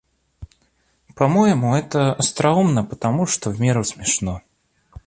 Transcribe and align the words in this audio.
По-моему, 1.15 1.75
это 1.75 2.13
остроумно, 2.13 2.83
потому 2.83 3.27
что 3.27 3.51
в 3.51 3.61
меру 3.61 3.83
смешно. 3.83 4.41